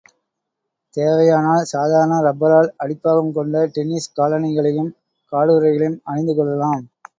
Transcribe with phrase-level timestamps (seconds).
[0.97, 4.91] தேவையானால், சாதாரண ரப்பரால் அடிப்பாகம் கொண்ட டென்னிஸ் காலணிகளையும்,
[5.31, 6.83] காலுறைகளையும் அணிந்து கொள்ளலாம்.